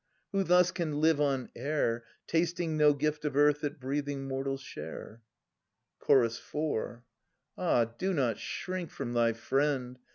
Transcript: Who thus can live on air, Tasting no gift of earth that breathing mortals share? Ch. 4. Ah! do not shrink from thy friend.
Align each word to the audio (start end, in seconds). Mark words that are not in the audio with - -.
Who 0.31 0.43
thus 0.43 0.71
can 0.71 0.99
live 0.99 1.21
on 1.21 1.49
air, 1.55 2.05
Tasting 2.25 2.75
no 2.75 2.91
gift 2.95 3.23
of 3.23 3.35
earth 3.37 3.61
that 3.61 3.79
breathing 3.79 4.27
mortals 4.27 4.61
share? 4.61 5.21
Ch. 6.03 6.37
4. 6.39 7.03
Ah! 7.55 7.85
do 7.85 8.11
not 8.11 8.39
shrink 8.39 8.89
from 8.89 9.13
thy 9.13 9.33
friend. 9.33 9.99